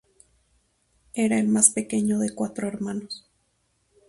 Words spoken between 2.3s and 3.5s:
cuatro hermanos.